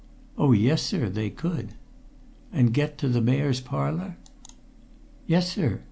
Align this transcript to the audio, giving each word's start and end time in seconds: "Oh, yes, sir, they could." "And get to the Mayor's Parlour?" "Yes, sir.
"Oh, 0.35 0.51
yes, 0.51 0.81
sir, 0.81 1.09
they 1.09 1.29
could." 1.29 1.75
"And 2.51 2.73
get 2.73 2.97
to 2.97 3.07
the 3.07 3.21
Mayor's 3.21 3.61
Parlour?" 3.61 4.17
"Yes, 5.27 5.51
sir. 5.53 5.79